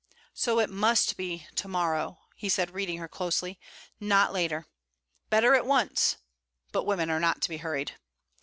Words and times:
'So 0.33 0.57
it 0.59 0.71
must 0.71 1.15
be 1.15 1.45
to 1.53 1.67
morrow,' 1.67 2.17
said 2.49 2.69
he, 2.69 2.73
reading 2.73 2.97
her 2.97 3.07
closely, 3.07 3.59
'not 3.99 4.33
later. 4.33 4.65
Better 5.29 5.53
at 5.53 5.63
once. 5.67 6.17
But 6.71 6.87
women 6.87 7.11
are 7.11 7.19
not 7.19 7.43
to 7.43 7.49
be 7.49 7.57
hurried.' 7.57 7.93